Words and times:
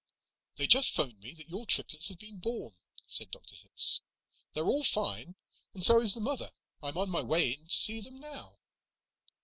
"They 0.55 0.65
just 0.65 0.93
phoned 0.93 1.19
me 1.19 1.35
that 1.35 1.47
your 1.47 1.67
triplets 1.67 2.07
have 2.07 2.17
been 2.17 2.39
born," 2.39 2.71
said 3.05 3.29
Dr. 3.29 3.53
Hitz. 3.53 4.01
"They're 4.55 4.65
all 4.65 4.83
fine, 4.83 5.35
and 5.75 5.83
so 5.83 6.01
is 6.01 6.15
the 6.15 6.19
mother. 6.19 6.53
I'm 6.81 6.97
on 6.97 7.11
my 7.11 7.21
way 7.21 7.51
in 7.53 7.67
to 7.67 7.71
see 7.71 8.01
them 8.01 8.19
now." 8.19 8.57